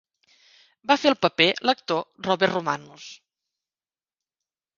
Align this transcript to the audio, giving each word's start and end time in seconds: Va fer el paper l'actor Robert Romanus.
Va 0.91 0.95
fer 1.01 1.11
el 1.13 1.17
paper 1.25 1.47
l'actor 1.71 2.01
Robert 2.29 2.55
Romanus. 2.57 3.07